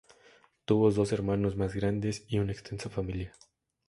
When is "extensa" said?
2.53-2.89